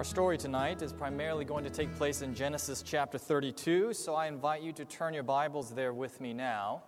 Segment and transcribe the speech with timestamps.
[0.00, 4.28] Our story tonight is primarily going to take place in Genesis chapter 32, so I
[4.28, 6.84] invite you to turn your Bibles there with me now.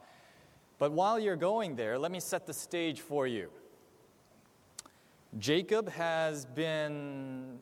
[0.78, 3.50] But while you're going there, let me set the stage for you.
[5.38, 7.58] Jacob has been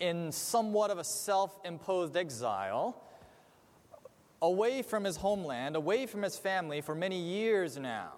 [0.00, 2.98] in somewhat of a self imposed exile,
[4.40, 8.14] away from his homeland, away from his family for many years now.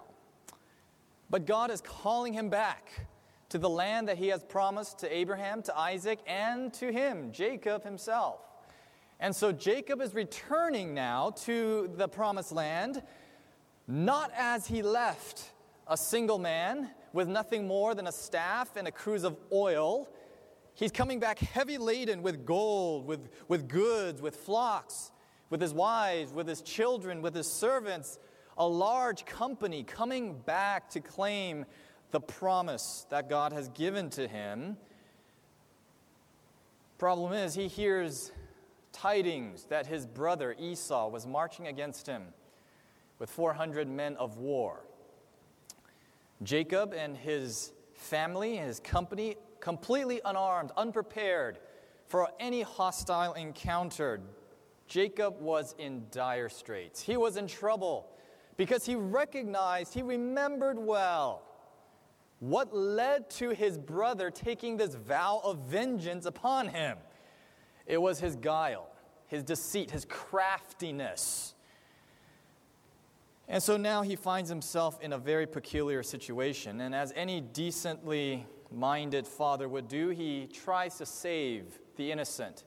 [1.29, 3.08] But God is calling him back
[3.49, 7.83] to the land that he has promised to Abraham, to Isaac, and to him, Jacob
[7.83, 8.39] himself.
[9.19, 13.01] And so Jacob is returning now to the promised land,
[13.87, 15.51] not as he left,
[15.87, 20.07] a single man with nothing more than a staff and a cruse of oil.
[20.75, 25.11] He's coming back heavy laden with gold, with, with goods, with flocks,
[25.49, 28.19] with his wives, with his children, with his servants,
[28.57, 31.65] a large company coming back to claim
[32.11, 34.77] the promise that God has given to him.
[36.97, 38.31] Problem is, he hears
[38.91, 42.23] tidings that his brother Esau was marching against him
[43.19, 44.85] with 400 men of war.
[46.41, 51.59] Jacob and his family his company, completely unarmed, unprepared
[52.07, 54.19] for any hostile encounter.
[54.87, 57.01] Jacob was in dire straits.
[57.01, 58.07] He was in trouble
[58.57, 61.43] because he recognized, he remembered well
[62.39, 66.97] what led to his brother taking this vow of vengeance upon him?
[67.85, 68.87] It was his guile,
[69.27, 71.53] his deceit, his craftiness.
[73.47, 76.81] And so now he finds himself in a very peculiar situation.
[76.81, 82.63] And as any decently minded father would do, he tries to save the innocent.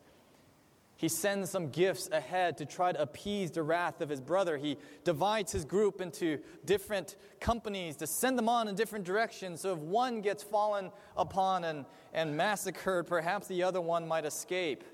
[1.02, 4.56] He sends some gifts ahead to try to appease the wrath of his brother.
[4.56, 9.62] He divides his group into different companies to send them on in different directions.
[9.62, 14.84] So if one gets fallen upon and, and massacred, perhaps the other one might escape.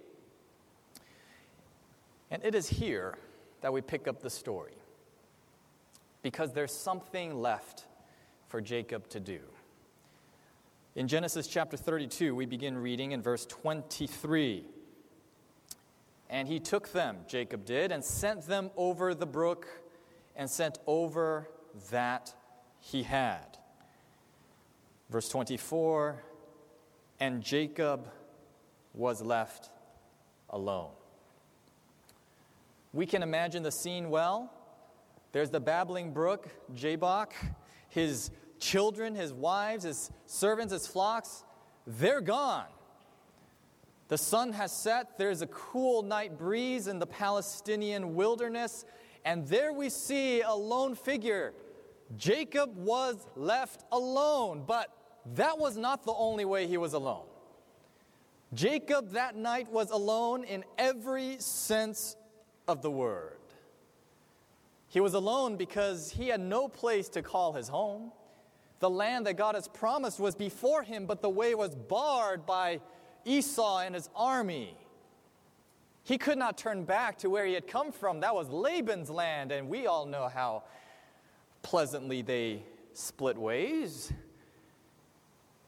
[2.31, 3.19] And it is here
[3.61, 4.79] that we pick up the story.
[6.23, 7.85] Because there's something left
[8.47, 9.41] for Jacob to do.
[10.95, 14.65] In Genesis chapter 32, we begin reading in verse 23.
[16.31, 19.67] And he took them, Jacob did, and sent them over the brook
[20.37, 21.49] and sent over
[21.91, 22.35] that
[22.81, 23.59] he had.
[25.11, 26.23] Verse 24
[27.19, 28.09] And Jacob
[28.95, 29.71] was left
[30.51, 30.91] alone.
[32.93, 34.53] We can imagine the scene well.
[35.33, 37.35] There's the babbling brook, Jabbok,
[37.89, 41.45] his children, his wives, his servants, his flocks,
[41.87, 42.67] they're gone.
[44.09, 48.87] The sun has set, there's a cool night breeze in the Palestinian wilderness,
[49.25, 51.53] and there we see a lone figure.
[52.17, 54.89] Jacob was left alone, but
[55.35, 57.27] that was not the only way he was alone.
[58.55, 62.17] Jacob that night was alone in every sense
[62.67, 63.37] of the word.
[64.89, 68.11] He was alone because he had no place to call his home.
[68.81, 72.81] The land that God has promised was before him, but the way was barred by
[73.29, 74.77] Esau and his army.
[76.03, 78.21] He could not turn back to where he had come from.
[78.21, 80.65] That was Laban's land, and we all know how
[81.63, 82.63] pleasantly they
[82.95, 84.11] split ways.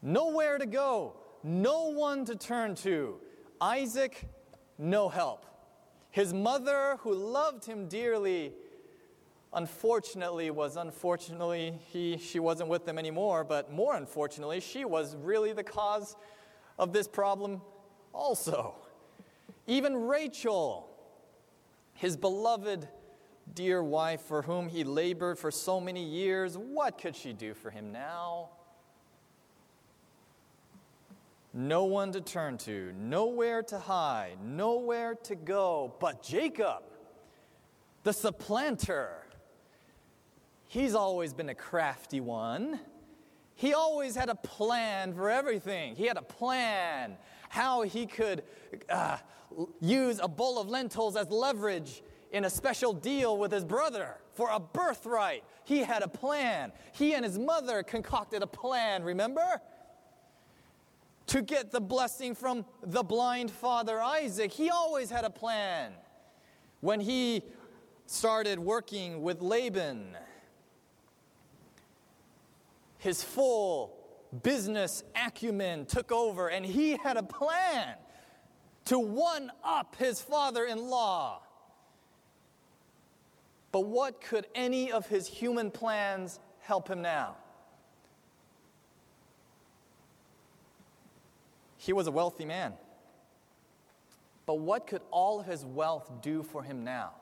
[0.01, 1.13] Nowhere to go,
[1.43, 3.17] no one to turn to.
[3.61, 4.27] Isaac,
[4.79, 5.45] no help.
[6.09, 8.53] His mother, who loved him dearly,
[9.53, 15.53] unfortunately was unfortunately he she wasn't with them anymore, but more unfortunately, she was really
[15.53, 16.15] the cause
[16.81, 17.61] of this problem
[18.11, 18.73] also.
[19.67, 20.89] Even Rachel,
[21.93, 22.89] his beloved
[23.53, 27.69] dear wife for whom he labored for so many years, what could she do for
[27.69, 28.49] him now?
[31.53, 36.81] No one to turn to, nowhere to hide, nowhere to go but Jacob,
[38.03, 39.27] the supplanter.
[40.67, 42.79] He's always been a crafty one.
[43.61, 45.95] He always had a plan for everything.
[45.95, 47.15] He had a plan
[47.47, 48.41] how he could
[48.89, 49.17] uh,
[49.79, 54.49] use a bowl of lentils as leverage in a special deal with his brother for
[54.49, 55.43] a birthright.
[55.63, 56.71] He had a plan.
[56.91, 59.61] He and his mother concocted a plan, remember?
[61.27, 64.51] To get the blessing from the blind father Isaac.
[64.51, 65.93] He always had a plan.
[66.79, 67.43] When he
[68.07, 70.17] started working with Laban,
[73.01, 73.97] his full
[74.43, 77.95] business acumen took over, and he had a plan
[78.85, 81.41] to one up his father in law.
[83.71, 87.37] But what could any of his human plans help him now?
[91.77, 92.73] He was a wealthy man.
[94.45, 97.13] But what could all his wealth do for him now?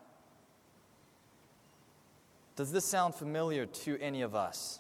[2.58, 4.79] Does this sound familiar to any of us?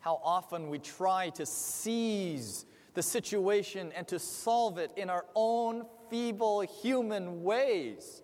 [0.00, 5.86] How often we try to seize the situation and to solve it in our own
[6.10, 8.22] feeble human ways.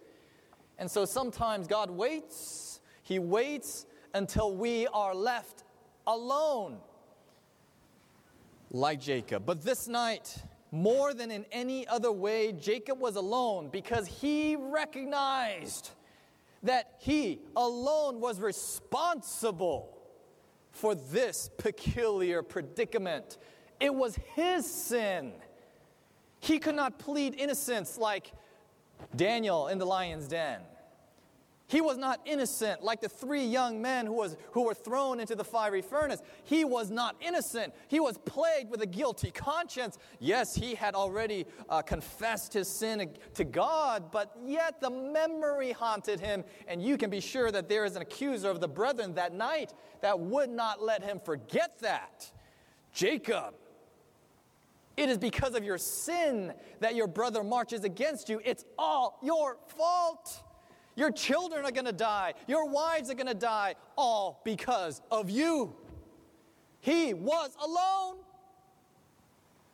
[0.78, 5.64] And so sometimes God waits, He waits until we are left
[6.06, 6.78] alone,
[8.70, 9.44] like Jacob.
[9.46, 10.36] But this night,
[10.72, 15.90] more than in any other way, Jacob was alone because he recognized
[16.62, 19.95] that he alone was responsible
[20.76, 23.38] for this peculiar predicament.
[23.80, 25.32] It was his sin.
[26.40, 28.32] He could not plead innocence like
[29.14, 30.60] Daniel in the lion's den.
[31.68, 35.34] He was not innocent like the three young men who, was, who were thrown into
[35.34, 36.22] the fiery furnace.
[36.44, 37.74] He was not innocent.
[37.88, 39.98] He was plagued with a guilty conscience.
[40.20, 46.20] Yes, he had already uh, confessed his sin to God, but yet the memory haunted
[46.20, 46.44] him.
[46.68, 49.72] And you can be sure that there is an accuser of the brethren that night
[50.02, 52.30] that would not let him forget that.
[52.92, 53.54] Jacob.
[54.96, 58.40] It is because of your sin that your brother marches against you.
[58.44, 60.42] It's all your fault.
[60.96, 62.32] Your children are going to die.
[62.48, 65.76] Your wives are going to die, all because of you.
[66.80, 68.16] He was alone.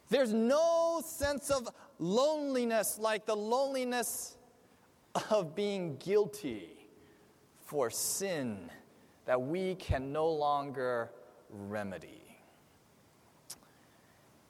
[0.09, 4.37] There's no sense of loneliness like the loneliness
[5.31, 6.69] of being guilty
[7.65, 8.69] for sin
[9.25, 11.11] that we can no longer
[11.51, 12.23] remedy.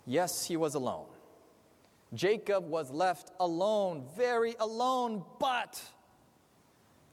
[0.07, 1.07] Yes, he was alone.
[2.15, 5.81] Jacob was left alone, very alone, but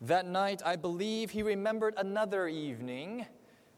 [0.02, 3.26] that night, I believe he remembered another evening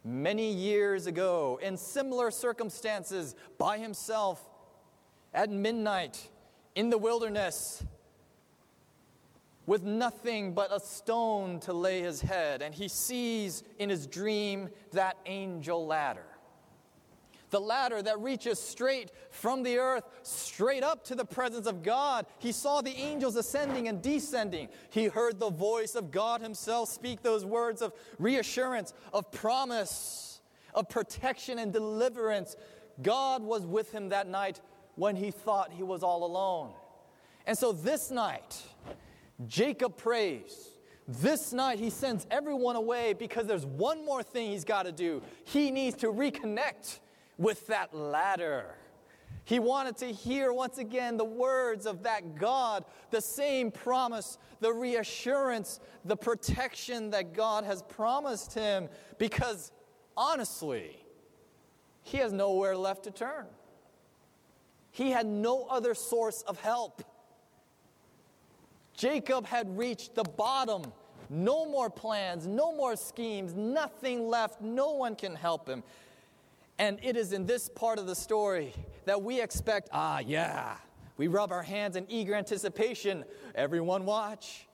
[0.04, 4.42] many years ago in similar circumstances by himself
[5.34, 6.30] at midnight
[6.76, 7.84] in the wilderness
[9.66, 12.62] with nothing but a stone to lay his head.
[12.62, 16.26] And he sees in his dream that angel ladder
[17.52, 22.26] the ladder that reaches straight from the earth, straight up to the presence of God.
[22.40, 24.70] He saw the angels ascending and descending.
[24.90, 30.42] He heard the voice of God Himself speak those words of reassurance, of promise,
[30.74, 32.56] of protection and deliverance.
[33.02, 34.62] God was with him that night
[34.96, 36.72] when he thought he was all alone.
[37.46, 38.62] And so this night,
[39.48, 40.70] Jacob prays.
[41.08, 45.22] This night, he sends everyone away because there's one more thing he's got to do.
[45.46, 47.00] He needs to reconnect
[47.42, 48.76] with that ladder.
[49.46, 54.72] He wanted to hear once again the words of that God, the same promise, the
[54.72, 59.72] reassurance, the protection that God has promised him, because
[60.16, 61.04] honestly,
[62.04, 63.48] he has nowhere left to turn.
[64.92, 67.04] He had no other source of help.
[68.94, 70.84] Jacob had reached the bottom.
[71.30, 74.62] No more plans, no more schemes, nothing left.
[74.62, 75.82] No one can help him.
[76.78, 78.74] And it is in this part of the story
[79.06, 80.78] that we expect, ah, yeah.
[81.18, 83.26] We rub our hands in eager anticipation.
[83.54, 84.68] Everyone, watch.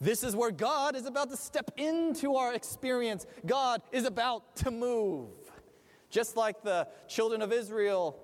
[0.00, 3.26] This is where God is about to step into our experience.
[3.46, 5.28] God is about to move.
[6.10, 8.18] Just like the children of Israel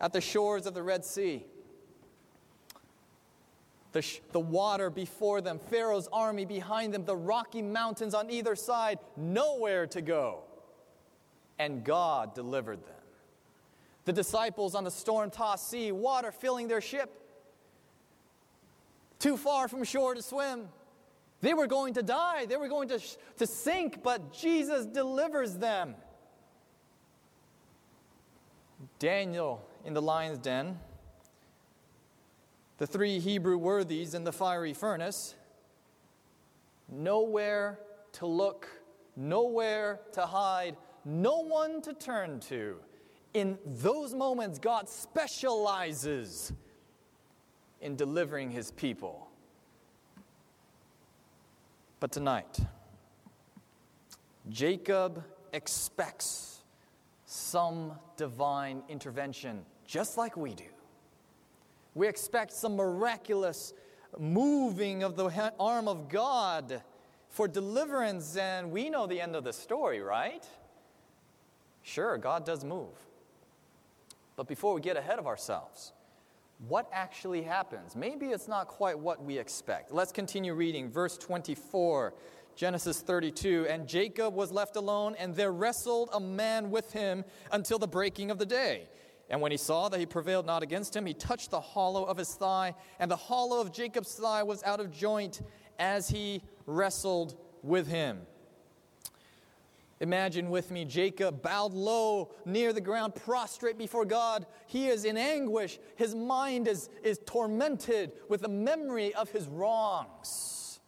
[0.00, 1.44] at the shores of the Red Sea.
[3.92, 8.54] The, sh- the water before them, Pharaoh's army behind them, the rocky mountains on either
[8.54, 10.44] side, nowhere to go
[11.60, 12.94] and God delivered them.
[14.06, 17.12] The disciples on the storm tossed sea, water filling their ship,
[19.18, 20.68] too far from shore to swim.
[21.42, 22.98] They were going to die, they were going to,
[23.36, 25.96] to sink, but Jesus delivers them.
[28.98, 30.78] Daniel in the lion's den,
[32.78, 35.34] the three Hebrew worthies in the fiery furnace,
[36.88, 37.80] nowhere
[38.12, 38.66] to look,
[39.14, 42.76] nowhere to hide, no one to turn to.
[43.32, 46.52] In those moments, God specializes
[47.80, 49.28] in delivering his people.
[52.00, 52.58] But tonight,
[54.48, 56.62] Jacob expects
[57.26, 60.64] some divine intervention, just like we do.
[61.94, 63.74] We expect some miraculous
[64.18, 66.82] moving of the arm of God
[67.28, 70.44] for deliverance, and we know the end of the story, right?
[71.82, 72.94] Sure, God does move.
[74.36, 75.92] But before we get ahead of ourselves,
[76.68, 77.96] what actually happens?
[77.96, 79.92] Maybe it's not quite what we expect.
[79.92, 80.90] Let's continue reading.
[80.90, 82.14] Verse 24,
[82.54, 83.66] Genesis 32.
[83.68, 88.30] And Jacob was left alone, and there wrestled a man with him until the breaking
[88.30, 88.88] of the day.
[89.30, 92.16] And when he saw that he prevailed not against him, he touched the hollow of
[92.16, 95.40] his thigh, and the hollow of Jacob's thigh was out of joint
[95.78, 98.20] as he wrestled with him.
[100.00, 104.46] Imagine with me Jacob bowed low near the ground, prostrate before God.
[104.66, 105.78] He is in anguish.
[105.96, 110.80] His mind is, is tormented with the memory of his wrongs.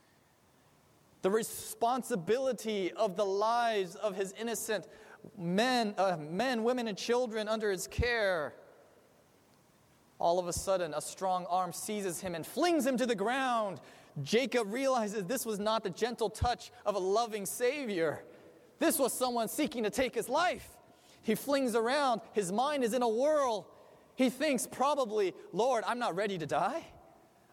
[1.21, 4.89] The responsibility of the lives of his innocent
[5.37, 8.55] men, uh, men, women, and children under his care.
[10.19, 13.79] All of a sudden, a strong arm seizes him and flings him to the ground.
[14.23, 18.25] Jacob realizes this was not the gentle touch of a loving Savior.
[18.83, 20.69] This was someone seeking to take his life.
[21.23, 23.69] He flings around, his mind is in a whirl.
[24.17, 26.85] He thinks, probably, Lord, I'm not ready to die.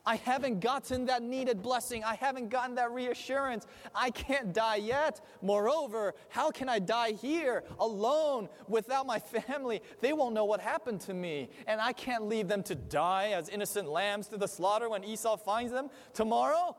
[0.08, 2.04] I haven't gotten that needed blessing.
[2.04, 3.68] I haven't gotten that reassurance.
[3.94, 5.24] I can't die yet.
[5.44, 9.84] Moreover, how can I die here alone without my family?
[10.02, 11.52] They won't know what happened to me.
[11.68, 15.38] And I can't leave them to die as innocent lambs to the slaughter when Esau
[15.38, 16.76] finds them tomorrow.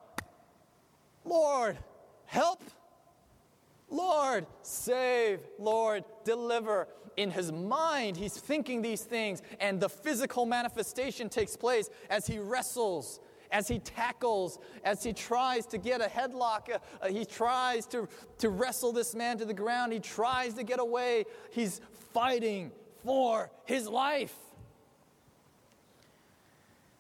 [1.25, 1.79] Lord,
[2.27, 2.65] help.
[3.91, 5.41] Lord, save.
[5.59, 11.91] Lord, deliver in his mind, he's thinking these things, and the physical manifestation takes place
[12.09, 13.21] as he wrestles,
[13.51, 16.73] as he tackles, as he tries to get a headlock.
[16.73, 19.93] Uh, uh, he tries to, to wrestle this man to the ground.
[19.93, 21.25] He tries to get away.
[21.51, 21.81] He's
[22.15, 22.71] fighting
[23.05, 24.37] for his life.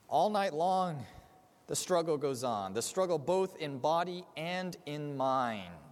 [0.09, 1.07] All night long,
[1.69, 2.75] the struggle goes on.
[2.75, 5.90] The struggle both in body and in mind.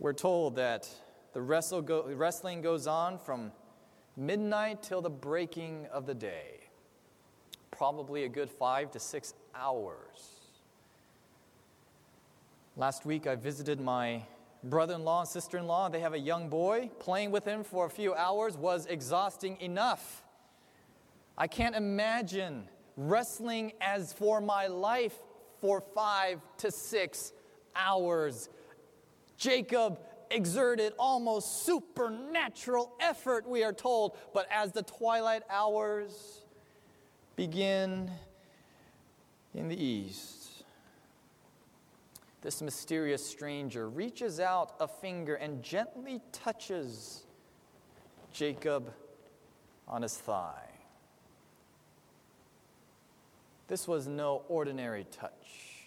[0.00, 0.88] We're told that
[1.34, 3.52] the wrestle go, wrestling goes on from
[4.16, 6.60] midnight till the breaking of the day.
[7.70, 10.40] Probably a good five to six hours.
[12.78, 14.22] Last week I visited my
[14.64, 15.90] brother in law and sister in law.
[15.90, 16.90] They have a young boy.
[16.98, 20.24] Playing with him for a few hours was exhausting enough.
[21.36, 25.18] I can't imagine wrestling as for my life
[25.60, 27.34] for five to six
[27.76, 28.48] hours.
[29.40, 29.98] Jacob
[30.30, 34.16] exerted almost supernatural effort, we are told.
[34.34, 36.42] But as the twilight hours
[37.36, 38.10] begin
[39.54, 40.62] in the east,
[42.42, 47.24] this mysterious stranger reaches out a finger and gently touches
[48.34, 48.92] Jacob
[49.88, 50.68] on his thigh.
[53.68, 55.79] This was no ordinary touch.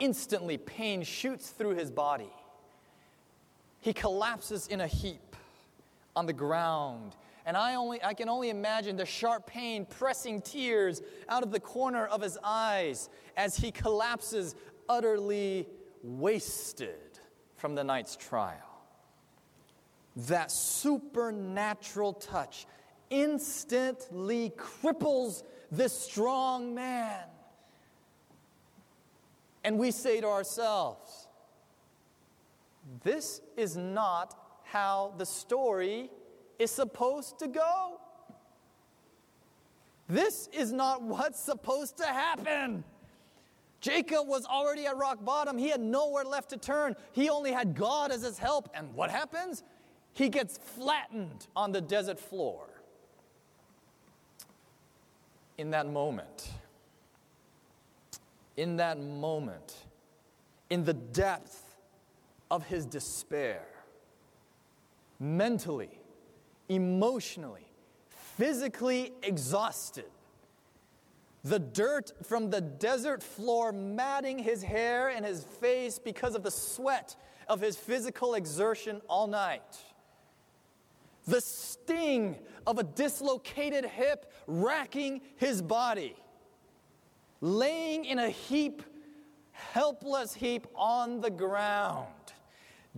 [0.00, 2.30] Instantly, pain shoots through his body
[3.80, 5.36] he collapses in a heap
[6.16, 7.16] on the ground.
[7.46, 11.60] And I, only, I can only imagine the sharp pain pressing tears out of the
[11.60, 14.54] corner of his eyes as he collapses,
[14.88, 15.66] utterly
[16.02, 17.18] wasted
[17.56, 18.56] from the night's trial.
[20.16, 22.66] That supernatural touch
[23.10, 27.24] instantly cripples this strong man.
[29.64, 31.28] And we say to ourselves,
[33.02, 34.34] this is not
[34.64, 36.10] how the story
[36.58, 38.00] is supposed to go.
[40.08, 42.84] This is not what's supposed to happen.
[43.80, 45.58] Jacob was already at rock bottom.
[45.58, 46.96] He had nowhere left to turn.
[47.12, 48.68] He only had God as his help.
[48.74, 49.62] And what happens?
[50.14, 52.66] He gets flattened on the desert floor.
[55.58, 56.50] In that moment,
[58.58, 59.72] in that moment,
[60.68, 61.76] in the depth
[62.50, 63.62] of his despair.
[65.20, 66.00] Mentally,
[66.68, 67.68] emotionally,
[68.08, 70.10] physically exhausted.
[71.44, 76.50] The dirt from the desert floor matting his hair and his face because of the
[76.50, 77.14] sweat
[77.46, 79.78] of his physical exertion all night.
[81.26, 82.36] The sting
[82.66, 86.16] of a dislocated hip racking his body.
[87.40, 88.82] Laying in a heap,
[89.52, 92.06] helpless heap on the ground.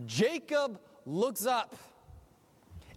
[0.06, 1.74] Jacob looks up.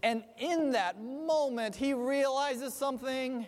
[0.02, 3.48] And in that moment, he realizes something.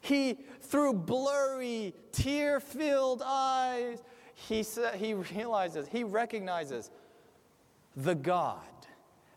[0.00, 4.02] He, through blurry, tear filled eyes,
[4.34, 6.90] he, sa- he realizes, he recognizes
[7.96, 8.60] the God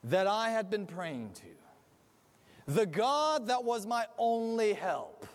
[0.03, 5.25] that I had been praying to, the God that was my only help,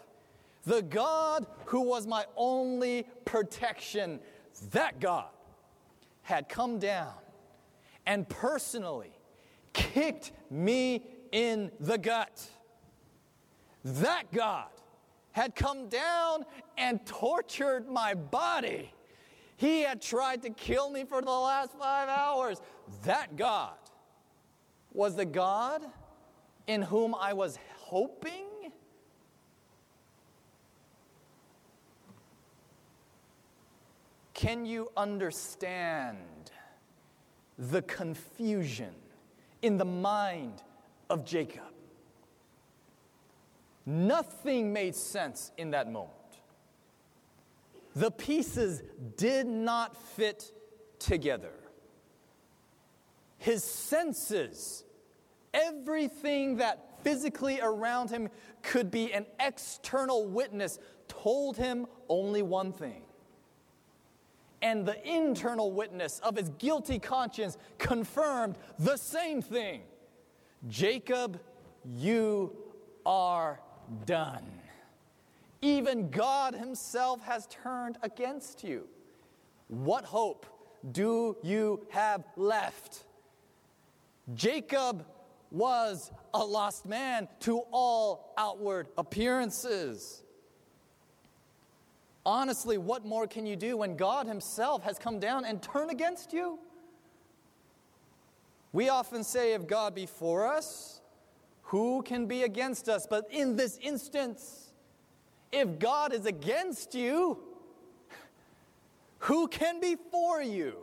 [0.67, 4.21] the God who was my only protection,
[4.73, 5.29] that God
[6.23, 7.15] had come down
[8.07, 9.13] and personally
[9.73, 12.47] kicked me in the gut.
[13.85, 14.69] That God
[15.33, 16.45] had come down
[16.79, 18.93] and tortured my body.
[19.57, 22.61] He had tried to kill me for the last five hours.
[23.05, 23.77] That God
[24.93, 25.85] was the God
[26.67, 28.47] in whom I was hoping?
[34.35, 36.19] Can you understand
[37.57, 38.95] the confusion
[39.63, 40.63] in the mind
[41.09, 41.63] of Jacob?
[43.87, 46.11] Nothing made sense in that moment.
[47.95, 48.83] The pieces
[49.17, 50.51] did not fit
[50.99, 51.53] together.
[53.39, 54.85] His senses,
[55.53, 58.31] everything that physically around him
[58.63, 63.03] could be an external witness, told him only one thing.
[64.65, 69.83] And the internal witness of his guilty conscience confirmed the same thing
[70.69, 71.39] Jacob,
[71.85, 72.57] you
[73.05, 73.61] are
[74.07, 74.47] done.
[75.61, 78.89] Even God Himself has turned against you.
[79.69, 80.47] What hope
[80.93, 83.05] do you have left?
[84.35, 85.05] Jacob
[85.51, 90.24] was a lost man to all outward appearances.
[92.27, 96.33] Honestly, what more can you do when God Himself has come down and turned against
[96.33, 96.59] you?
[98.73, 101.01] We often say, if God be for us,
[101.63, 103.07] who can be against us?
[103.07, 104.73] But in this instance,
[105.53, 107.39] if God is against you,
[109.19, 110.79] who can be for you?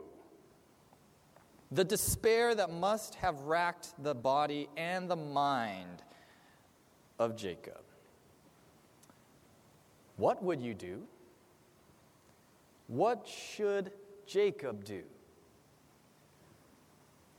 [1.71, 6.03] The despair that must have racked the body and the mind
[7.19, 7.81] of Jacob.
[10.17, 11.03] What would you do?
[12.91, 13.93] What should
[14.27, 15.03] Jacob do?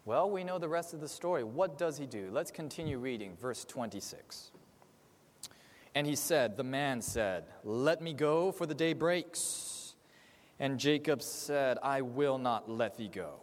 [0.07, 1.45] Well, we know the rest of the story.
[1.45, 2.31] What does he do?
[2.33, 4.51] Let's continue reading, verse 26.
[5.95, 9.95] And he said, The man said, Let me go, for the day breaks.
[10.59, 13.35] And Jacob said, I will not let thee go,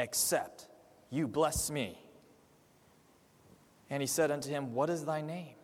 [0.00, 0.66] except
[1.08, 2.00] you bless me.
[3.90, 5.54] And he said unto him, What is thy name?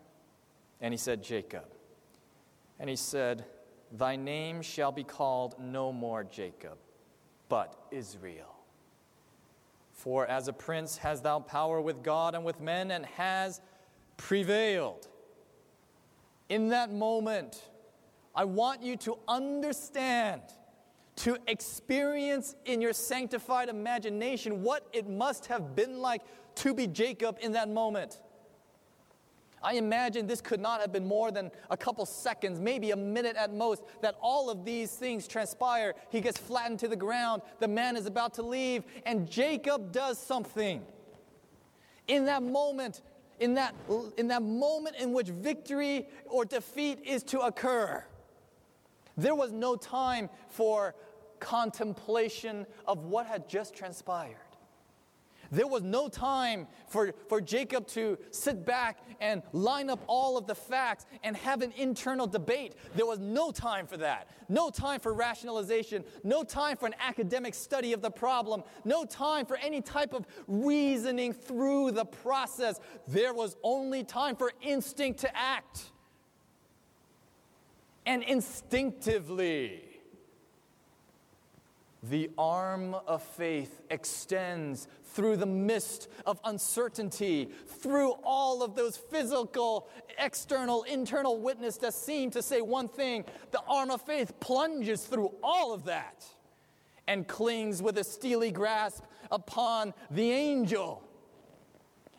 [0.80, 1.64] And he said, Jacob.
[2.78, 3.44] And he said,
[3.92, 6.76] Thy name shall be called no more Jacob,
[7.48, 8.54] but Israel.
[9.92, 13.60] For as a prince has thou power with God and with men, and has
[14.16, 15.08] prevailed.
[16.48, 17.62] In that moment,
[18.34, 20.42] I want you to understand,
[21.16, 26.22] to experience in your sanctified imagination what it must have been like
[26.56, 28.20] to be Jacob in that moment.
[29.62, 33.36] I imagine this could not have been more than a couple seconds, maybe a minute
[33.36, 35.94] at most, that all of these things transpire.
[36.10, 40.18] He gets flattened to the ground, the man is about to leave, and Jacob does
[40.18, 40.82] something.
[42.06, 43.02] In that moment,
[43.40, 43.74] in that,
[44.16, 48.04] in that moment in which victory or defeat is to occur,
[49.16, 50.94] there was no time for
[51.40, 54.36] contemplation of what had just transpired.
[55.50, 60.46] There was no time for, for Jacob to sit back and line up all of
[60.46, 62.74] the facts and have an internal debate.
[62.94, 64.28] There was no time for that.
[64.48, 66.04] No time for rationalization.
[66.22, 68.62] No time for an academic study of the problem.
[68.84, 72.80] No time for any type of reasoning through the process.
[73.06, 75.90] There was only time for instinct to act.
[78.04, 79.87] And instinctively,
[82.02, 89.88] the arm of faith extends through the mist of uncertainty, through all of those physical,
[90.18, 93.24] external, internal witness that seem to say one thing.
[93.50, 96.24] The arm of faith plunges through all of that
[97.08, 101.02] and clings with a steely grasp upon the angel.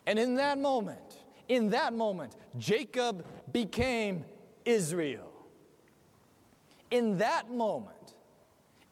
[0.06, 4.24] And in that moment, in that moment, Jacob became
[4.64, 5.32] Israel.
[6.90, 7.96] In that moment,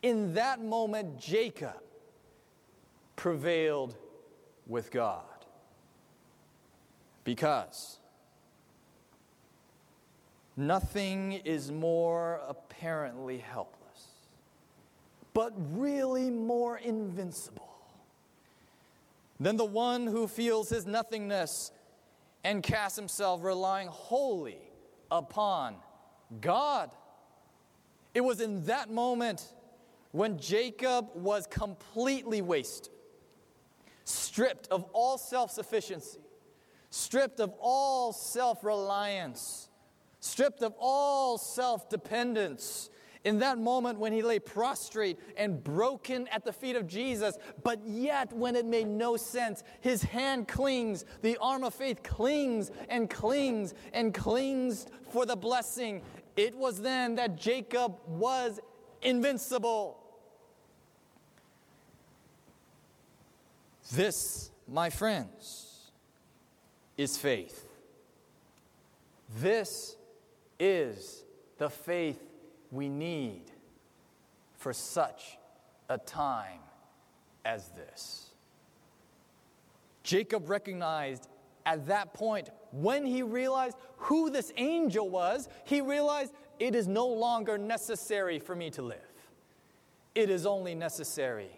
[0.02, 1.82] in that moment, Jacob
[3.16, 3.96] prevailed
[4.66, 5.22] with God.
[7.24, 7.98] Because
[10.56, 14.06] nothing is more apparently helpless,
[15.34, 17.68] but really more invincible
[19.40, 21.70] than the one who feels his nothingness
[22.44, 24.58] and casts himself relying wholly
[25.10, 25.76] upon
[26.40, 26.90] God.
[28.14, 29.52] It was in that moment
[30.12, 32.92] when Jacob was completely wasted,
[34.04, 36.20] stripped of all self sufficiency,
[36.90, 39.68] stripped of all self reliance,
[40.20, 42.90] stripped of all self dependence.
[43.24, 47.84] In that moment when he lay prostrate and broken at the feet of Jesus, but
[47.84, 53.10] yet when it made no sense, his hand clings, the arm of faith clings and
[53.10, 56.00] clings and clings for the blessing.
[56.36, 58.60] It was then that Jacob was
[59.02, 59.98] invincible.
[63.92, 65.90] This, my friends,
[66.96, 67.66] is faith.
[69.38, 69.96] This
[70.58, 71.22] is
[71.58, 72.20] the faith
[72.70, 73.44] we need
[74.56, 75.38] for such
[75.88, 76.60] a time
[77.44, 78.30] as this.
[80.02, 81.28] Jacob recognized
[81.68, 87.06] at that point, when he realized who this angel was, he realized it is no
[87.06, 88.98] longer necessary for me to live.
[90.14, 91.50] It is only necessary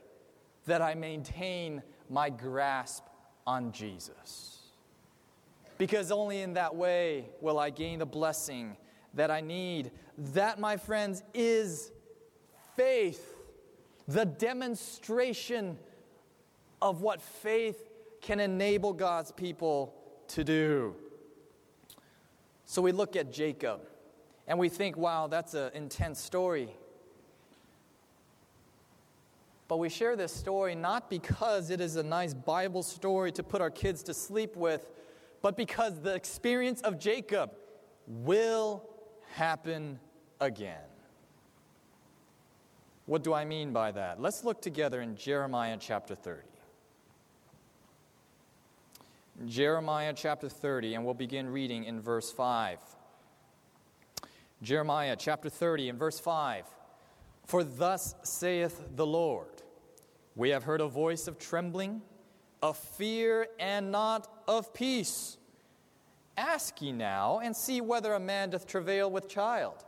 [0.66, 3.04] that I maintain my grasp
[3.46, 4.58] on Jesus.
[5.78, 8.76] Because only in that way will I gain the blessing
[9.14, 9.92] that I need.
[10.18, 11.90] That, my friends, is
[12.76, 13.34] faith,
[14.06, 15.78] the demonstration
[16.82, 17.88] of what faith
[18.20, 19.94] can enable God's people
[20.28, 20.94] to do.
[22.66, 23.80] So we look at Jacob
[24.50, 26.70] and we think, wow, that's an intense story.
[29.68, 33.60] But we share this story not because it is a nice Bible story to put
[33.60, 34.90] our kids to sleep with,
[35.40, 37.52] but because the experience of Jacob
[38.08, 38.82] will
[39.34, 40.00] happen
[40.40, 40.82] again.
[43.06, 44.20] What do I mean by that?
[44.20, 46.40] Let's look together in Jeremiah chapter 30.
[49.46, 52.80] Jeremiah chapter 30, and we'll begin reading in verse 5.
[54.62, 56.66] Jeremiah chapter 30 and verse 5.
[57.46, 59.62] For thus saith the Lord
[60.36, 62.02] We have heard a voice of trembling,
[62.62, 65.38] of fear, and not of peace.
[66.36, 69.84] Ask ye now, and see whether a man doth travail with child.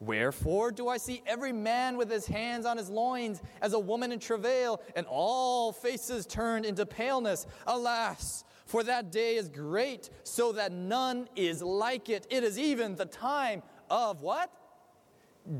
[0.00, 4.10] Wherefore do I see every man with his hands on his loins as a woman
[4.10, 7.46] in travail, and all faces turned into paleness?
[7.64, 12.26] Alas, for that day is great, so that none is like it.
[12.28, 14.50] It is even the time of what?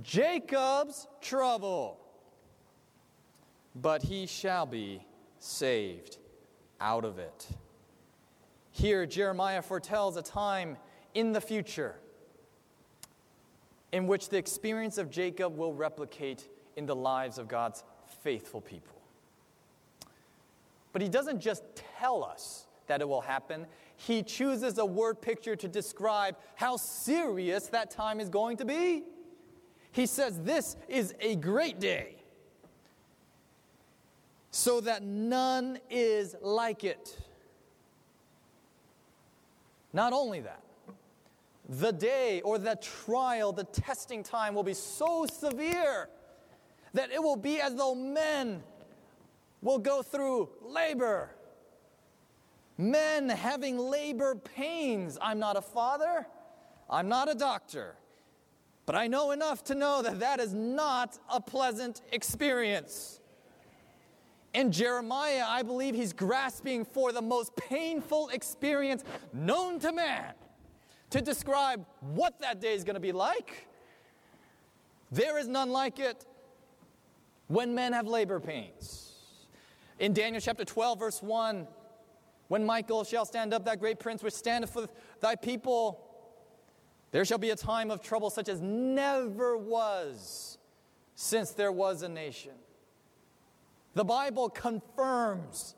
[0.03, 1.99] Jacob's trouble.
[3.75, 5.05] But he shall be
[5.39, 6.19] saved
[6.81, 7.49] out of it.
[8.73, 10.77] Here, Jeremiah foretells a time
[11.15, 11.97] in the future
[13.93, 17.83] in which the experience of Jacob will replicate in the lives of God's
[18.23, 18.97] faithful people.
[20.93, 21.63] But he doesn't just
[21.99, 23.67] tell us that it will happen,
[24.07, 29.03] he chooses a word picture to describe how serious that time is going to be.
[29.93, 32.17] He says, This is a great day,
[34.51, 37.19] so that none is like it.
[39.93, 40.63] Not only that,
[41.69, 46.09] the day or the trial, the testing time will be so severe
[46.95, 48.63] that it will be as though men
[49.61, 51.35] will go through labor
[52.81, 55.19] Men having labor pains.
[55.21, 56.27] I'm not a father,
[56.89, 57.95] I'm not a doctor,
[58.87, 63.21] but I know enough to know that that is not a pleasant experience.
[64.55, 70.33] In Jeremiah, I believe he's grasping for the most painful experience known to man
[71.11, 73.69] to describe what that day is going to be like.
[75.13, 76.25] There is none like it
[77.49, 79.13] when men have labor pains.
[79.99, 81.67] In Daniel chapter 12, verse 1,
[82.51, 84.89] when Michael shall stand up, that great prince which standeth for
[85.21, 86.01] thy people,
[87.13, 90.59] there shall be a time of trouble such as never was
[91.15, 92.55] since there was a nation.
[93.95, 95.77] The Bible confirms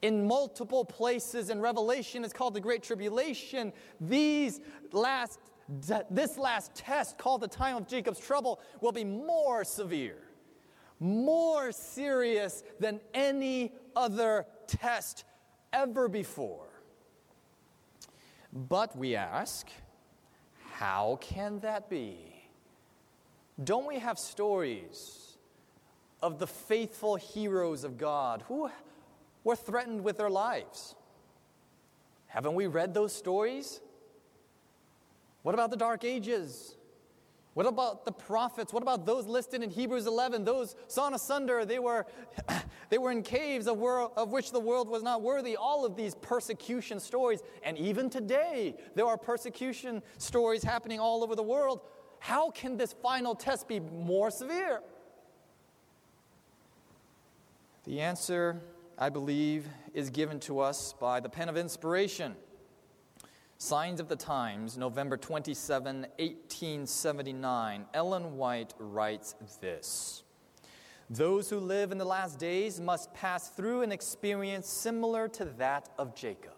[0.00, 3.74] in multiple places in Revelation, it's called the Great Tribulation.
[4.00, 5.38] These last,
[6.08, 10.22] this last test, called the time of Jacob's trouble, will be more severe,
[10.98, 15.26] more serious than any other test
[15.76, 16.66] ever before.
[18.52, 19.68] But we ask,
[20.72, 22.16] how can that be?
[23.62, 25.36] Don't we have stories
[26.22, 28.70] of the faithful heroes of God who
[29.44, 30.94] were threatened with their lives?
[32.28, 33.80] Haven't we read those stories?
[35.42, 36.75] What about the Dark Ages?
[37.56, 38.70] What about the prophets?
[38.70, 40.44] What about those listed in Hebrews 11?
[40.44, 42.04] Those sawn asunder, they were,
[42.90, 45.56] they were in caves of, world, of which the world was not worthy.
[45.56, 47.40] All of these persecution stories.
[47.62, 51.80] And even today, there are persecution stories happening all over the world.
[52.18, 54.82] How can this final test be more severe?
[57.84, 58.60] The answer,
[58.98, 62.36] I believe, is given to us by the pen of inspiration.
[63.58, 67.86] Signs of the Times, November 27, 1879.
[67.94, 70.24] Ellen White writes this
[71.08, 75.88] Those who live in the last days must pass through an experience similar to that
[75.98, 76.52] of Jacob.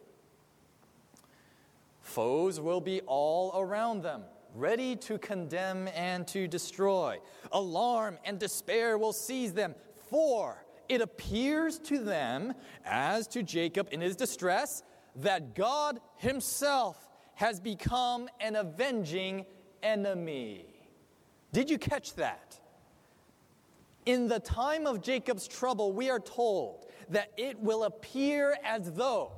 [2.01, 4.25] Foes will be all around them,
[4.57, 7.21] ready to condemn and to destroy.
[7.53, 9.77] Alarm and despair will seize them,
[10.11, 14.83] for it appears to them, as to Jacob in his distress,
[15.19, 16.97] that God Himself
[17.35, 19.47] has become an avenging
[19.83, 20.67] enemy.
[21.53, 22.59] Did you catch that?
[24.07, 29.33] In the time of Jacob's trouble, we are told that it will appear as though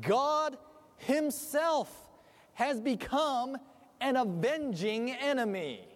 [0.00, 0.58] God
[0.96, 2.10] Himself
[2.54, 3.56] has become
[4.00, 5.88] an avenging enemy.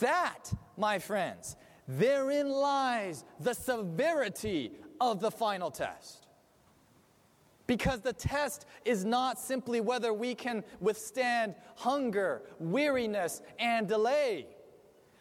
[0.00, 1.56] That, my friends,
[1.86, 6.27] therein lies the severity of the final test.
[7.68, 14.46] Because the test is not simply whether we can withstand hunger, weariness, and delay.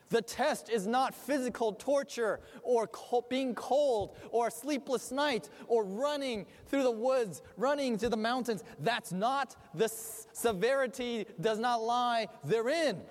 [0.09, 2.89] The test is not physical torture or
[3.29, 8.63] being cold or sleepless night or running through the woods, running to the mountains.
[8.79, 13.01] That's not the severity, does not lie therein.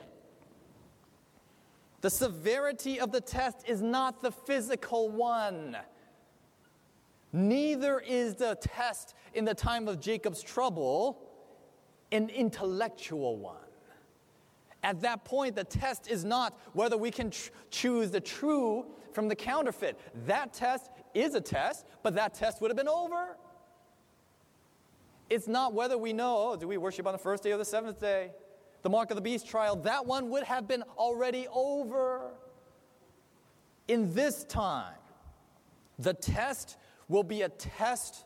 [2.00, 5.76] The severity of the test is not the physical one.
[7.36, 11.18] Neither is the test in the time of Jacob's trouble
[12.10, 13.58] an intellectual one.
[14.82, 19.28] At that point, the test is not whether we can tr- choose the true from
[19.28, 20.00] the counterfeit.
[20.26, 23.36] That test is a test, but that test would have been over.
[25.28, 27.66] It's not whether we know, oh, do we worship on the first day or the
[27.66, 28.30] seventh day?
[28.80, 32.30] The mark of the beast trial, that one would have been already over.
[33.88, 34.94] In this time,
[35.98, 38.24] the test will be a test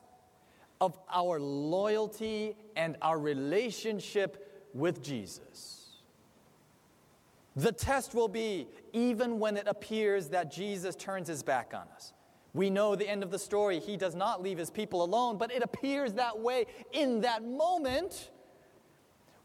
[0.80, 5.98] of our loyalty and our relationship with Jesus.
[7.56, 12.12] The test will be even when it appears that Jesus turns his back on us.
[12.54, 13.78] We know the end of the story.
[13.78, 18.30] He does not leave his people alone, but it appears that way in that moment.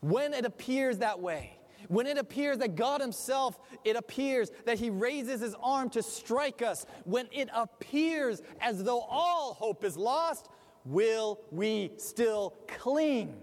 [0.02, 4.90] When it appears that way, when it appears that God Himself, it appears that He
[4.90, 10.50] raises His arm to strike us, when it appears as though all hope is lost,
[10.86, 13.36] will we still cling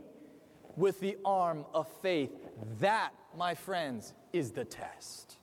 [0.76, 2.31] with the arm of faith?
[2.81, 5.37] That, my friends, is the test.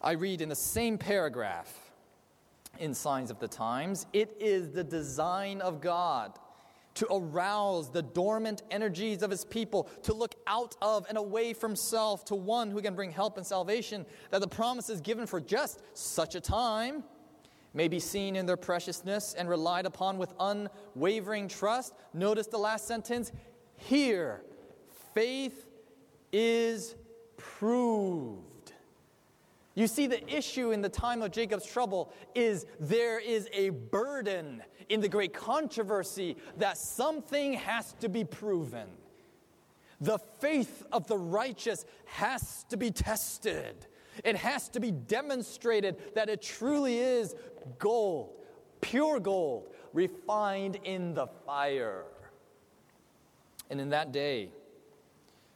[0.00, 1.72] I read in the same paragraph
[2.78, 6.32] in Signs of the Times it is the design of God
[6.94, 11.74] to arouse the dormant energies of his people, to look out of and away from
[11.74, 15.80] self to one who can bring help and salvation, that the promises given for just
[15.94, 17.02] such a time
[17.74, 21.94] may be seen in their preciousness and relied upon with unwavering trust.
[22.12, 23.32] Notice the last sentence
[23.76, 24.42] here
[25.14, 25.66] faith
[26.32, 26.94] is
[27.36, 28.51] proved.
[29.74, 34.62] You see, the issue in the time of Jacob's trouble is there is a burden
[34.88, 38.86] in the great controversy that something has to be proven.
[40.00, 43.86] The faith of the righteous has to be tested.
[44.24, 47.34] It has to be demonstrated that it truly is
[47.78, 48.34] gold,
[48.80, 52.04] pure gold, refined in the fire.
[53.70, 54.50] And in that day,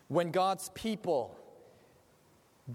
[0.09, 1.37] when God's people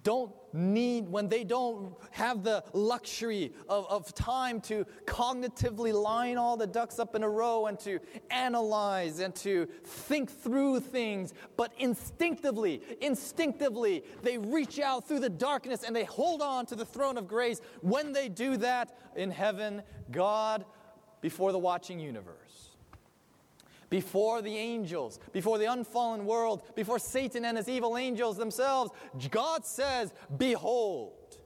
[0.03, 6.57] don't need, when they don't have the luxury of, of time to cognitively line all
[6.57, 11.73] the ducks up in a row and to analyze and to think through things, but
[11.77, 17.17] instinctively, instinctively, they reach out through the darkness and they hold on to the throne
[17.17, 17.61] of grace.
[17.81, 20.65] When they do that in heaven, God,
[21.21, 22.40] before the watching universe,
[23.91, 28.89] before the angels, before the unfallen world, before Satan and his evil angels themselves,
[29.29, 31.37] God says, Behold,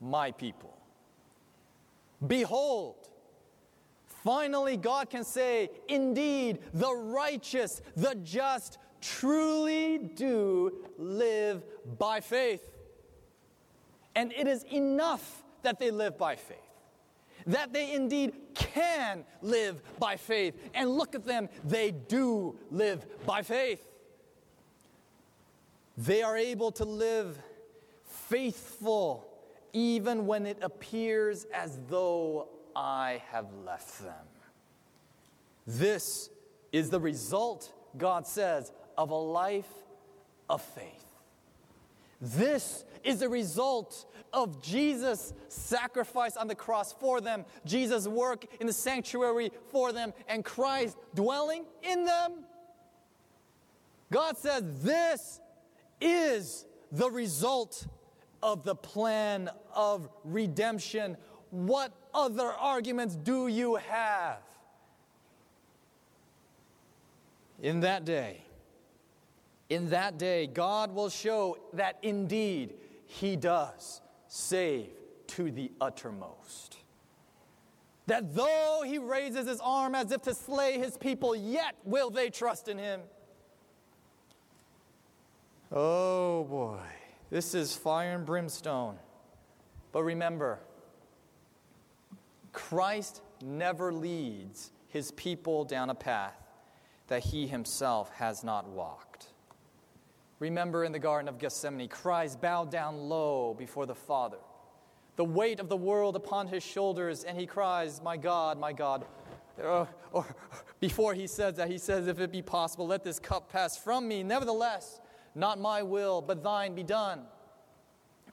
[0.00, 0.76] my people.
[2.24, 3.08] Behold.
[4.22, 11.64] Finally, God can say, Indeed, the righteous, the just, truly do live
[11.98, 12.62] by faith.
[14.14, 16.67] And it is enough that they live by faith
[17.48, 20.54] that they indeed can live by faith.
[20.74, 23.84] And look at them, they do live by faith.
[25.96, 27.38] They are able to live
[28.04, 29.26] faithful
[29.72, 34.26] even when it appears as though I have left them.
[35.66, 36.30] This
[36.70, 39.72] is the result, God says, of a life
[40.48, 41.07] of faith.
[42.20, 48.66] This is the result of Jesus' sacrifice on the cross for them, Jesus' work in
[48.66, 52.44] the sanctuary for them, and Christ dwelling in them.
[54.10, 55.40] God says this
[56.00, 57.86] is the result
[58.42, 61.16] of the plan of redemption.
[61.50, 64.38] What other arguments do you have?
[67.60, 68.44] In that day,
[69.68, 72.74] in that day, God will show that indeed
[73.06, 74.88] He does save
[75.28, 76.76] to the uttermost.
[78.06, 82.30] that though he raises his arm as if to slay his people, yet will they
[82.30, 83.02] trust in him.
[85.70, 86.80] Oh boy,
[87.30, 88.96] this is fire and brimstone.
[89.92, 90.60] But remember,
[92.52, 96.40] Christ never leads his people down a path
[97.08, 99.07] that he himself has not walked.
[100.38, 104.38] Remember in the Garden of Gethsemane, Christ bowed down low before the Father,
[105.16, 109.04] the weight of the world upon his shoulders, and he cries, My God, my God.
[109.62, 110.24] Uh, or
[110.78, 114.06] before he says that, he says, If it be possible, let this cup pass from
[114.06, 114.22] me.
[114.22, 115.00] Nevertheless,
[115.34, 117.22] not my will, but thine be done.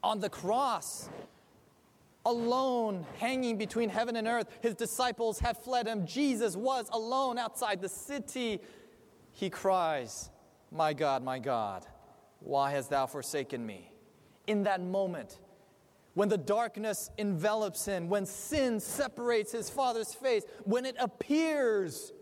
[0.04, 1.08] On the cross,
[2.26, 4.48] alone, hanging between heaven and earth.
[4.60, 6.06] His disciples have fled him.
[6.06, 8.60] Jesus was alone outside the city.
[9.32, 10.30] He cries,
[10.72, 11.86] My God, my God,
[12.46, 13.90] why hast thou forsaken me?
[14.46, 15.40] In that moment,
[16.14, 22.12] when the darkness envelops him, when sin separates his father's face, when it appears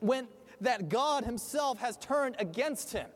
[0.00, 0.28] when
[0.60, 3.08] that God himself has turned against him,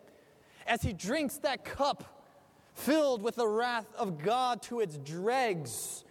[0.66, 2.24] as he drinks that cup
[2.72, 6.04] filled with the wrath of God to its dregs,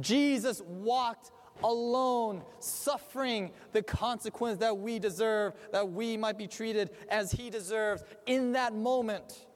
[0.00, 1.32] Jesus walked
[1.64, 8.04] alone, suffering the consequence that we deserve, that we might be treated as he deserves.
[8.26, 9.46] In that moment,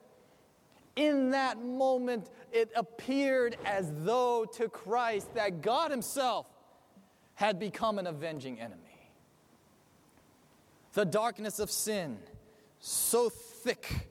[1.01, 6.45] in that moment, it appeared as though to Christ that God himself
[7.33, 9.09] had become an avenging enemy.
[10.93, 12.19] The darkness of sin,
[12.79, 14.09] so thick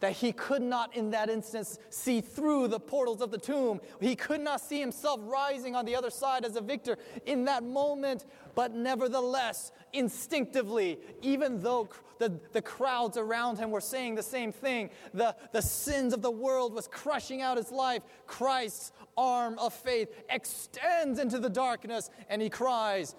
[0.00, 3.80] that he could not, in that instance, see through the portals of the tomb.
[4.00, 7.64] He could not see himself rising on the other side as a victor in that
[7.64, 11.88] moment, but nevertheless, instinctively, even though
[12.18, 16.30] the, the crowds around him were saying the same thing, the, the sins of the
[16.30, 22.40] world was crushing out his life, Christ's arm of faith extends into the darkness and
[22.40, 23.14] he cries,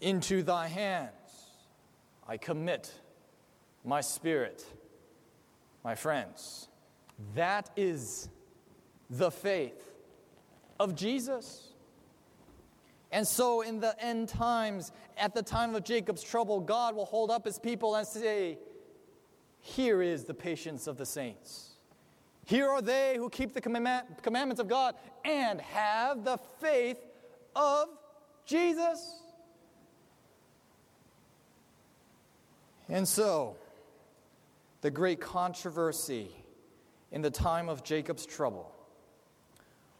[0.00, 1.12] Into thy hands
[2.28, 2.92] I commit
[3.84, 4.64] my spirit.
[5.84, 6.68] My friends,
[7.34, 8.28] that is
[9.10, 9.92] the faith
[10.78, 11.71] of Jesus.
[13.12, 17.30] And so, in the end times, at the time of Jacob's trouble, God will hold
[17.30, 18.58] up his people and say,
[19.60, 21.72] Here is the patience of the saints.
[22.46, 24.94] Here are they who keep the commandments of God
[25.26, 26.96] and have the faith
[27.54, 27.88] of
[28.46, 29.20] Jesus.
[32.88, 33.56] And so,
[34.80, 36.30] the great controversy
[37.12, 38.74] in the time of Jacob's trouble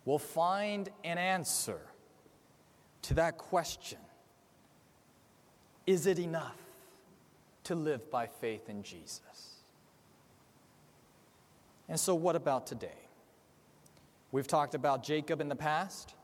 [0.07, 1.81] will find an answer
[3.03, 3.99] to that question
[5.87, 6.57] Is it enough
[7.65, 9.21] to live by faith in Jesus?
[11.88, 12.88] And so, what about today?
[14.31, 16.15] We've talked about Jacob in the past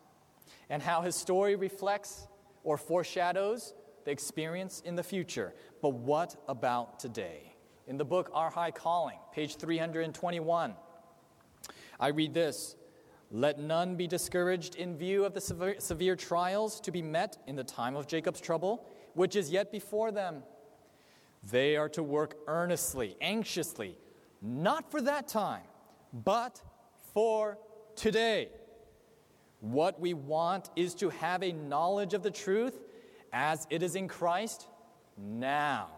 [0.70, 2.26] and how his story reflects
[2.64, 5.52] or foreshadows the experience in the future.
[5.82, 7.48] But what about today?
[7.88, 10.74] in the book Our High Calling, page 321.
[11.98, 12.76] I read this
[13.30, 17.64] Let none be discouraged in view of the severe, trials to be met in the
[17.64, 20.42] time of Jacob's trouble, which is yet before them.
[21.50, 23.98] They are to work earnestly, anxiously,
[24.40, 25.64] not for that time,
[26.12, 26.62] but
[27.12, 27.58] for
[27.96, 28.48] today.
[29.60, 32.80] What we want is to have a knowledge of the truth
[33.32, 34.66] as it is in Christ
[35.16, 35.88] now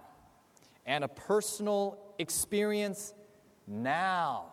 [0.84, 3.14] and a personal experience
[3.66, 4.46] now.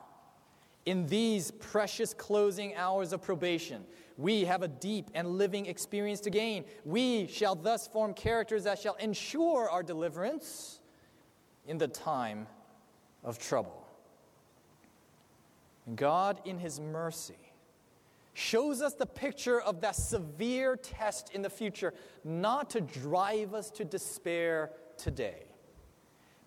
[0.88, 3.84] In these precious closing hours of probation,
[4.18, 6.64] we have a deep and living experience to gain.
[6.86, 10.80] We shall thus form characters that shall ensure our deliverance
[11.68, 12.48] in the time
[13.22, 13.86] of trouble.
[15.86, 17.52] And God, in His mercy,
[18.34, 23.70] shows us the picture of that severe test in the future, not to drive us
[23.72, 25.44] to despair today,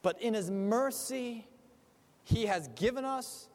[0.01, 1.47] but in His mercy,
[2.25, 3.51] He has given us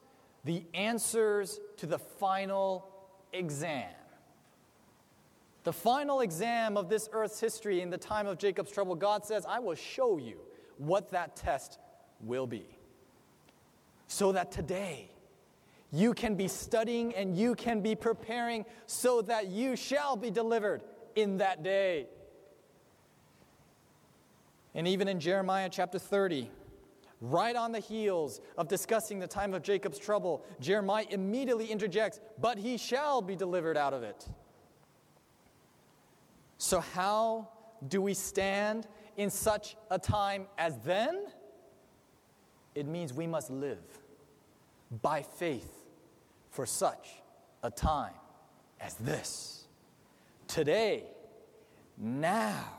[0.45, 2.87] the answers to the final
[3.33, 3.89] exam.
[5.63, 9.45] The final exam of this earth's history in the time of Jacob's trouble, God says,
[9.47, 10.37] I will show you
[10.77, 11.79] what that test
[12.21, 12.67] will be.
[14.07, 15.09] So that today,
[15.91, 20.83] you can be studying and you can be preparing so that you shall be delivered
[21.15, 22.05] in that day.
[24.75, 26.51] And even in Jeremiah chapter 30,
[27.32, 32.57] right on the heels of discussing the time of Jacob's trouble, Jeremiah immediately interjects, But
[32.57, 34.28] he shall be delivered out of it.
[36.57, 37.49] So, how
[37.88, 41.26] do we stand in such a time as then?
[42.73, 43.84] It means we must live
[45.01, 45.86] by faith
[46.49, 47.07] for such
[47.63, 48.13] a time
[48.80, 49.67] as this.
[50.47, 51.03] Today,
[51.97, 52.74] now.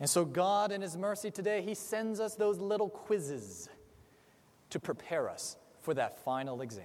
[0.00, 3.68] And so, God, in His mercy today, He sends us those little quizzes
[4.70, 6.84] to prepare us for that final exam.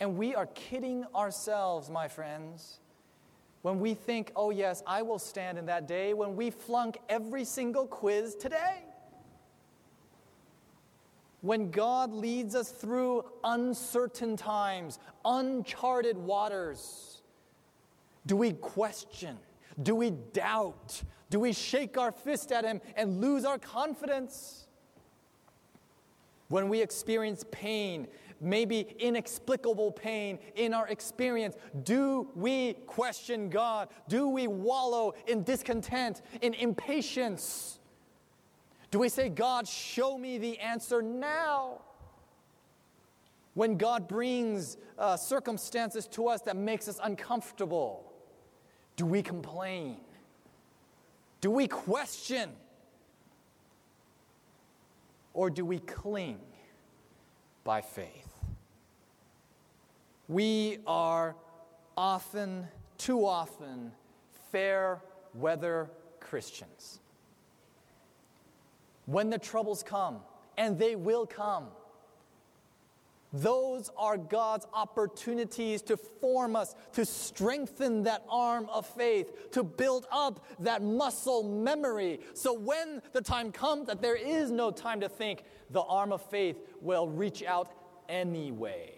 [0.00, 2.80] And we are kidding ourselves, my friends,
[3.62, 7.44] when we think, oh, yes, I will stand in that day, when we flunk every
[7.44, 8.84] single quiz today.
[11.40, 17.22] When God leads us through uncertain times, uncharted waters,
[18.26, 19.38] do we question?
[19.82, 21.02] Do we doubt?
[21.30, 24.66] Do we shake our fist at Him and lose our confidence?
[26.48, 28.08] When we experience pain,
[28.40, 33.88] maybe inexplicable pain in our experience, do we question God?
[34.08, 37.78] Do we wallow in discontent, in impatience?
[38.90, 41.82] Do we say, God, show me the answer now?
[43.52, 48.07] When God brings uh, circumstances to us that makes us uncomfortable,
[48.98, 49.96] do we complain?
[51.40, 52.50] Do we question?
[55.32, 56.40] Or do we cling
[57.62, 58.28] by faith?
[60.26, 61.36] We are
[61.96, 62.66] often,
[62.98, 63.92] too often,
[64.50, 65.00] fair
[65.32, 65.88] weather
[66.18, 66.98] Christians.
[69.06, 70.18] When the troubles come,
[70.56, 71.68] and they will come,
[73.32, 80.06] those are God's opportunities to form us, to strengthen that arm of faith, to build
[80.10, 82.20] up that muscle memory.
[82.32, 86.22] So when the time comes that there is no time to think, the arm of
[86.22, 87.70] faith will reach out
[88.08, 88.94] anyway.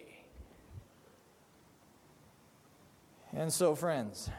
[3.33, 4.29] And so, friends,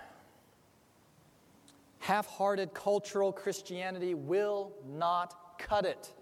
[1.99, 6.13] half hearted cultural Christianity will not cut it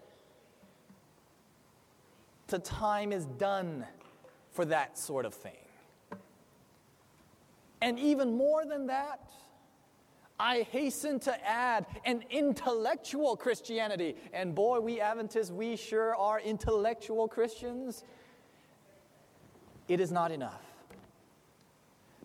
[2.51, 3.86] the time is done
[4.53, 5.53] for that sort of thing.
[7.82, 9.30] And even more than that,
[10.38, 14.16] I hasten to add an intellectual Christianity.
[14.32, 18.05] And boy, we Adventists, we sure are intellectual Christians.
[19.86, 20.62] It is not enough.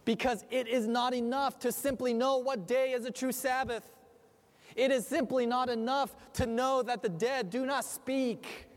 [0.05, 3.83] Because it is not enough to simply know what day is a true Sabbath.
[4.75, 8.67] It is simply not enough to know that the dead do not speak.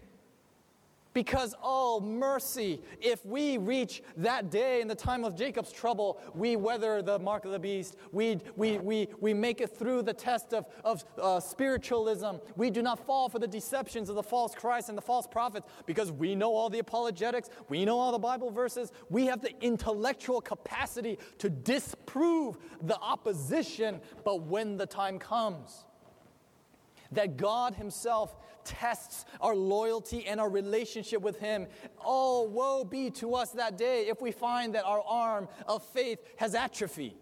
[1.18, 6.54] Because, oh, mercy, if we reach that day in the time of Jacob's trouble, we
[6.54, 7.96] weather the mark of the beast.
[8.12, 12.36] We, we, we, we make it through the test of, of uh, spiritualism.
[12.54, 15.66] We do not fall for the deceptions of the false Christ and the false prophets
[15.86, 18.92] because we know all the apologetics, we know all the Bible verses.
[19.10, 25.84] We have the intellectual capacity to disprove the opposition, but when the time comes,
[27.12, 31.66] that God Himself tests our loyalty and our relationship with Him.
[32.04, 36.18] Oh, woe be to us that day if we find that our arm of faith
[36.36, 37.16] has atrophied.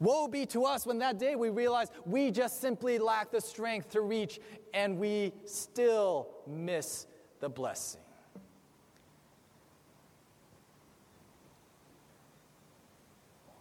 [0.00, 3.90] Woe be to us when that day we realize we just simply lack the strength
[3.90, 4.38] to reach
[4.72, 7.06] and we still miss
[7.40, 8.00] the blessing.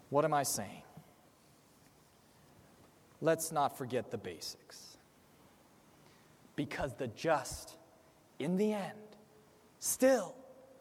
[0.09, 0.83] What am I saying?
[3.21, 4.97] Let's not forget the basics.
[6.55, 7.75] Because the just,
[8.39, 8.93] in the end,
[9.79, 10.35] still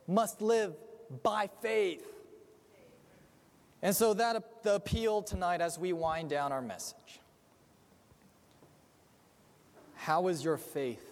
[0.07, 0.75] must live
[1.23, 2.07] by faith.
[3.83, 7.21] And so that the appeal tonight as we wind down our message.
[9.95, 11.05] How is your faith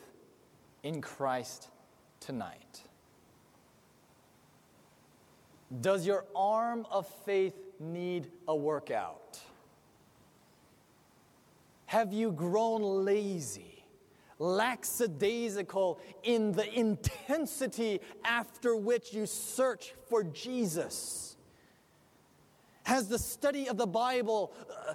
[0.82, 1.68] in Christ
[2.20, 2.82] tonight?
[5.80, 9.40] Does your arm of faith need a workout?
[11.94, 13.84] Have you grown lazy,
[14.40, 21.36] lackadaisical in the intensity after which you search for Jesus?
[22.82, 24.94] Has the study of the Bible uh,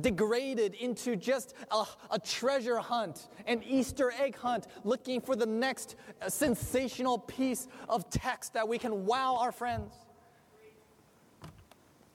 [0.00, 5.96] degraded into just a, a, treasure hunt, an Easter egg hunt, looking for the next
[6.22, 9.92] uh, sensational piece of text that we can wow our friends?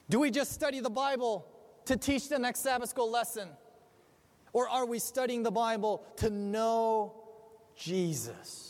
[0.09, 1.45] Do we just study the Bible
[1.83, 3.49] to teach the next Sabbath school lesson?
[4.53, 7.13] Or are we studying the Bible to know
[7.75, 8.69] Jesus?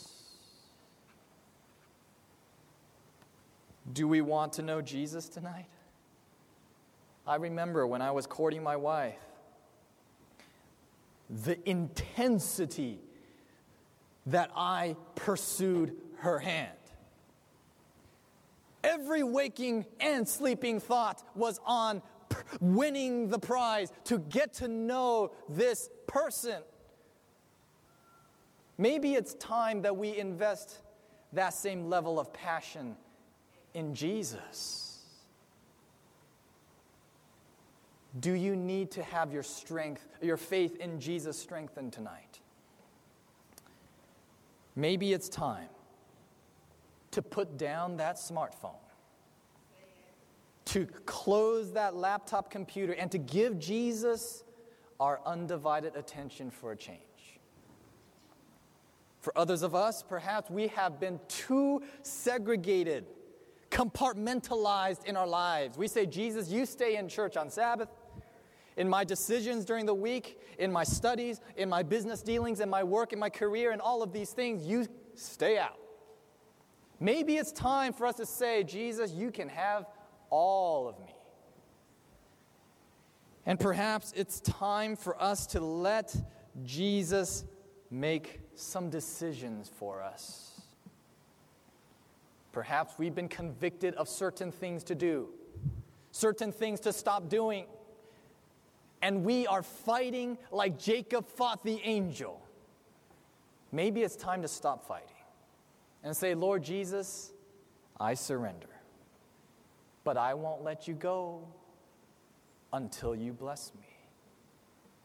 [3.92, 5.66] Do we want to know Jesus tonight?
[7.26, 9.14] I remember when I was courting my wife,
[11.28, 12.98] the intensity
[14.26, 16.72] that I pursued her hand.
[18.82, 22.02] Every waking and sleeping thought was on
[22.60, 26.62] winning the prize, to get to know this person.
[28.78, 30.78] Maybe it's time that we invest
[31.32, 32.96] that same level of passion
[33.74, 34.86] in Jesus.
[38.18, 42.40] Do you need to have your strength, your faith in Jesus strengthened tonight?
[44.74, 45.68] Maybe it's time
[47.12, 48.80] to put down that smartphone,
[50.70, 54.44] to close that laptop computer, and to give Jesus
[55.00, 57.00] our undivided attention for a change.
[59.20, 63.04] For others of us, perhaps we have been too segregated,
[63.70, 65.76] compartmentalized in our lives.
[65.76, 67.88] We say, Jesus, you stay in church on Sabbath.
[68.76, 72.84] In my decisions during the week, in my studies, in my business dealings, in my
[72.84, 75.78] work, in my career, and all of these things, you stay out.
[77.00, 79.86] Maybe it's time for us to say, Jesus, you can have
[80.30, 81.14] all of me.
[83.46, 86.14] And perhaps it's time for us to let
[86.64, 87.44] Jesus
[87.90, 90.60] make some decisions for us.
[92.52, 95.28] Perhaps we've been convicted of certain things to do,
[96.12, 97.66] certain things to stop doing,
[99.02, 102.40] and we are fighting like Jacob fought the angel.
[103.72, 105.08] Maybe it's time to stop fighting
[106.02, 107.32] and say, Lord Jesus,
[107.98, 108.69] I surrender.
[110.04, 111.46] But I won't let you go
[112.72, 113.86] until you bless me.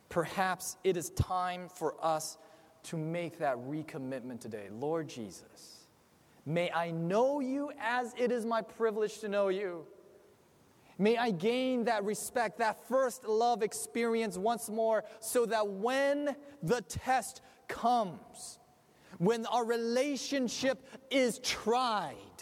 [0.09, 2.37] Perhaps it is time for us
[2.83, 4.67] to make that recommitment today.
[4.71, 5.87] Lord Jesus,
[6.45, 9.85] may I know you as it is my privilege to know you.
[10.97, 16.81] May I gain that respect, that first love experience once more, so that when the
[16.81, 18.59] test comes,
[19.17, 22.34] when our relationship is tried,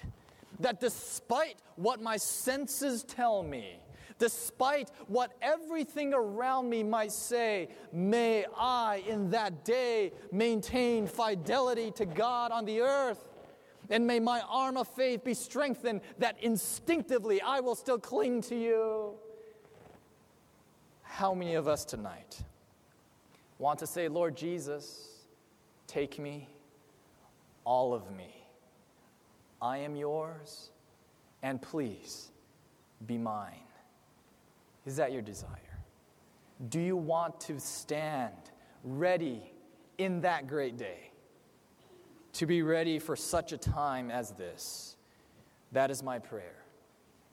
[0.60, 3.80] that despite what my senses tell me,
[4.20, 12.06] despite what everything around me might say, may I in that day maintain fidelity to
[12.06, 13.28] God on the earth.
[13.90, 18.56] And may my arm of faith be strengthened that instinctively I will still cling to
[18.56, 19.16] you.
[21.02, 22.42] How many of us tonight
[23.60, 25.26] want to say, Lord Jesus,
[25.88, 26.50] take me,
[27.66, 28.43] all of me.
[29.64, 30.72] I am yours,
[31.42, 32.32] and please
[33.08, 33.64] be mine.
[34.86, 35.50] Is that your desire?
[36.68, 38.34] Do you want to stand
[38.84, 39.54] ready
[39.98, 41.12] in that great day?
[42.34, 44.98] To be ready for such a time as this?
[45.72, 46.58] That is my prayer.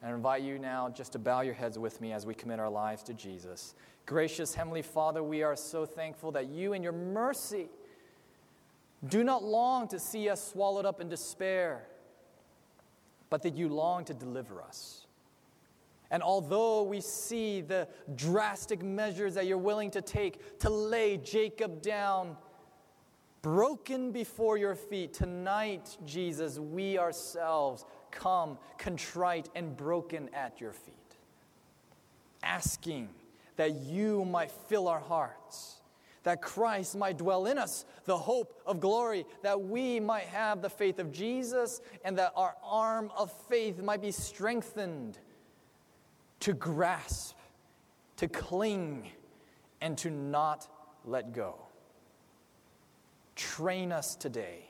[0.00, 2.60] And I invite you now just to bow your heads with me as we commit
[2.60, 3.74] our lives to Jesus.
[4.06, 7.66] Gracious Heavenly Father, we are so thankful that you, in your mercy,
[9.08, 11.86] do not long to see us swallowed up in despair,
[13.30, 15.06] but that you long to deliver us.
[16.10, 21.82] And although we see the drastic measures that you're willing to take to lay Jacob
[21.82, 22.36] down,
[23.42, 30.94] broken before your feet, tonight, Jesus, we ourselves come contrite and broken at your feet,
[32.42, 33.08] asking
[33.54, 35.79] that you might fill our hearts
[36.22, 40.68] that Christ might dwell in us, the hope of glory, that we might have the
[40.68, 45.18] faith of Jesus, and that our arm of faith might be strengthened
[46.40, 47.36] to grasp,
[48.16, 49.08] to cling,
[49.80, 50.68] and to not
[51.04, 51.54] let go.
[53.34, 54.66] Train us today.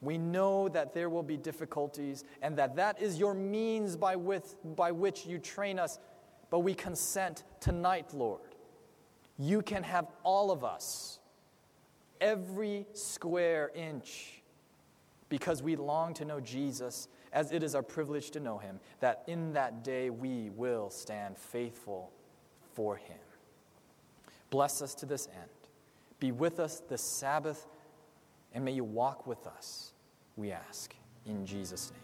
[0.00, 4.54] We know that there will be difficulties and that that is your means by, with,
[4.76, 5.98] by which you train us,
[6.50, 8.53] but we consent tonight, Lord.
[9.38, 11.18] You can have all of us,
[12.20, 14.42] every square inch,
[15.28, 19.24] because we long to know Jesus as it is our privilege to know him, that
[19.26, 22.12] in that day we will stand faithful
[22.74, 23.18] for him.
[24.50, 25.50] Bless us to this end.
[26.20, 27.66] Be with us this Sabbath,
[28.52, 29.92] and may you walk with us,
[30.36, 30.94] we ask,
[31.26, 32.03] in Jesus' name.